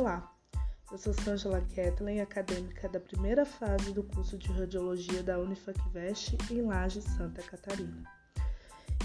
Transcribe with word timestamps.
Olá, 0.00 0.34
eu 0.90 0.96
sou 0.96 1.12
Sângela 1.12 1.60
Kathleen, 1.76 2.22
acadêmica 2.22 2.88
da 2.88 2.98
primeira 2.98 3.44
fase 3.44 3.92
do 3.92 4.02
curso 4.02 4.38
de 4.38 4.50
Radiologia 4.50 5.22
da 5.22 5.38
Unifacvest 5.38 6.38
em 6.50 6.62
Laje, 6.62 7.02
Santa 7.02 7.42
Catarina. 7.42 8.02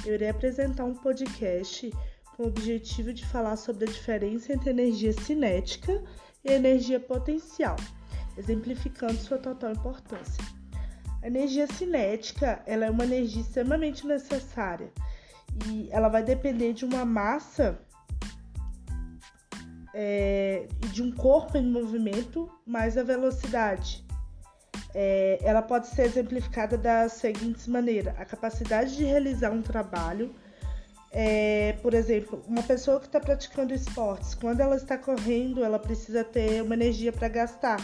Eu 0.06 0.14
irei 0.14 0.30
apresentar 0.30 0.86
um 0.86 0.96
podcast 0.96 1.92
com 2.38 2.44
o 2.44 2.48
objetivo 2.48 3.12
de 3.12 3.26
falar 3.26 3.58
sobre 3.58 3.84
a 3.84 3.92
diferença 3.92 4.54
entre 4.54 4.70
energia 4.70 5.12
cinética 5.12 6.02
e 6.46 6.54
energia 6.54 6.98
potencial, 6.98 7.76
exemplificando 8.38 9.16
sua 9.16 9.38
total 9.38 9.74
importância. 9.74 10.46
A 11.22 11.28
energia 11.28 11.68
cinética 11.68 12.64
ela 12.66 12.86
é 12.86 12.90
uma 12.90 13.04
energia 13.04 13.42
extremamente 13.42 14.08
necessária 14.08 14.90
e 15.68 15.90
ela 15.92 16.08
vai 16.08 16.24
depender 16.24 16.72
de 16.72 16.86
uma 16.86 17.04
massa 17.04 17.86
de 20.92 21.04
um 21.04 21.12
corpo 21.12 21.58
em 21.58 21.66
movimento 21.66 22.50
mais 22.66 22.98
a 22.98 23.04
velocidade. 23.04 24.06
É, 24.94 25.40
ela 25.42 25.62
pode 25.62 25.88
ser 25.88 26.04
exemplificada 26.04 26.78
da 26.78 27.10
seguinte 27.10 27.70
maneira: 27.70 28.16
a 28.18 28.26
capacidade 28.26 28.96
de 28.96 29.04
realizar 29.04 29.52
um 29.52 29.62
trabalho. 29.62 30.34
É, 31.18 31.78
por 31.82 31.94
exemplo, 31.94 32.44
uma 32.46 32.62
pessoa 32.64 33.00
que 33.00 33.06
está 33.06 33.22
praticando 33.22 33.74
esportes, 33.74 34.36
quando 34.36 34.60
ela 34.60 34.76
está 34.76 34.98
correndo, 34.98 35.64
ela 35.64 35.80
precisa 35.80 36.26
ter 36.26 36.62
uma 36.62 36.74
energia 36.74 37.14
para 37.14 37.30
gastar 37.30 37.80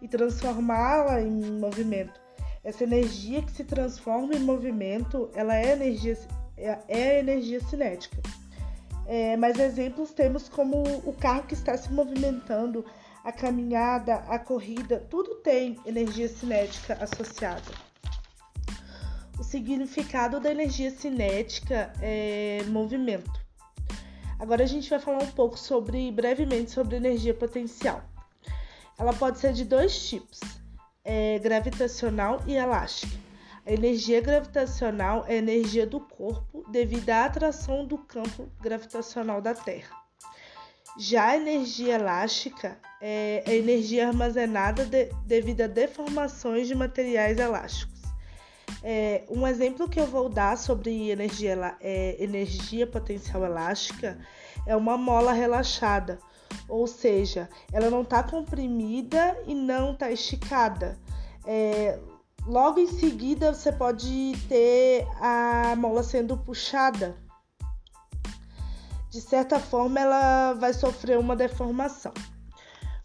e 0.00 0.08
transformá-la 0.08 1.20
em 1.20 1.58
movimento. 1.58 2.18
Essa 2.64 2.84
energia 2.84 3.42
que 3.42 3.52
se 3.52 3.64
transforma 3.64 4.34
em 4.34 4.40
movimento, 4.40 5.30
ela 5.34 5.56
é 5.56 5.72
energia, 5.72 6.16
é, 6.56 6.78
é 6.88 7.18
energia 7.18 7.60
cinética. 7.60 8.18
É, 9.10 9.38
mas 9.38 9.58
exemplos 9.58 10.10
temos 10.12 10.50
como 10.50 10.82
o 10.82 11.14
carro 11.14 11.44
que 11.44 11.54
está 11.54 11.74
se 11.78 11.90
movimentando, 11.90 12.84
a 13.24 13.32
caminhada, 13.32 14.16
a 14.28 14.38
corrida, 14.38 15.02
tudo 15.08 15.36
tem 15.36 15.80
energia 15.86 16.28
cinética 16.28 16.92
associada. 17.00 17.72
O 19.38 19.42
significado 19.42 20.38
da 20.38 20.50
energia 20.50 20.90
cinética 20.90 21.90
é 22.02 22.62
movimento. 22.66 23.32
Agora 24.38 24.62
a 24.62 24.66
gente 24.66 24.90
vai 24.90 24.98
falar 24.98 25.22
um 25.22 25.30
pouco 25.30 25.58
sobre, 25.58 26.12
brevemente, 26.12 26.70
sobre 26.70 26.96
energia 26.96 27.32
potencial. 27.32 28.02
Ela 28.98 29.14
pode 29.14 29.38
ser 29.38 29.54
de 29.54 29.64
dois 29.64 30.06
tipos: 30.06 30.38
é, 31.02 31.38
gravitacional 31.38 32.42
e 32.46 32.56
elástica. 32.56 33.27
Energia 33.68 34.22
gravitacional 34.22 35.26
é 35.28 35.34
a 35.34 35.36
energia 35.36 35.86
do 35.86 36.00
corpo 36.00 36.64
devido 36.70 37.10
à 37.10 37.26
atração 37.26 37.84
do 37.84 37.98
campo 37.98 38.48
gravitacional 38.62 39.42
da 39.42 39.54
Terra. 39.54 39.94
Já 40.98 41.28
a 41.28 41.36
energia 41.36 41.96
elástica 41.96 42.78
é 42.98 43.44
a 43.46 43.52
energia 43.52 44.08
armazenada 44.08 44.86
de, 44.86 45.10
devido 45.26 45.60
a 45.60 45.66
deformações 45.66 46.66
de 46.66 46.74
materiais 46.74 47.38
elásticos. 47.38 48.00
É, 48.82 49.24
um 49.28 49.46
exemplo 49.46 49.86
que 49.86 50.00
eu 50.00 50.06
vou 50.06 50.30
dar 50.30 50.56
sobre 50.56 51.10
energia, 51.10 51.76
é, 51.80 52.16
energia 52.18 52.86
potencial 52.86 53.44
elástica 53.44 54.18
é 54.66 54.74
uma 54.74 54.96
mola 54.96 55.32
relaxada, 55.32 56.18
ou 56.66 56.86
seja, 56.86 57.50
ela 57.70 57.90
não 57.90 58.00
está 58.00 58.22
comprimida 58.22 59.36
e 59.46 59.54
não 59.54 59.92
está 59.92 60.10
esticada. 60.10 60.98
É, 61.44 61.98
Logo 62.48 62.80
em 62.80 62.86
seguida, 62.86 63.52
você 63.52 63.70
pode 63.70 64.32
ter 64.48 65.06
a 65.20 65.76
mola 65.76 66.02
sendo 66.02 66.34
puxada. 66.34 67.14
De 69.10 69.20
certa 69.20 69.60
forma, 69.60 70.00
ela 70.00 70.54
vai 70.54 70.72
sofrer 70.72 71.18
uma 71.18 71.36
deformação. 71.36 72.14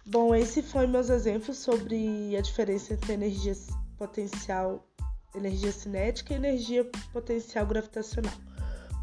Bom, 0.05 0.33
esse 0.33 0.61
foi 0.61 0.87
meus 0.87 1.09
exemplos 1.09 1.57
sobre 1.57 2.33
a 2.37 2.41
diferença 2.41 2.93
entre 2.93 3.11
energia 3.11 3.53
potencial, 3.97 4.87
energia 5.35 5.73
cinética 5.73 6.31
e 6.31 6.37
energia 6.37 6.89
potencial 7.11 7.65
gravitacional. 7.65 8.33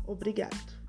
Obrigado. 0.07 0.80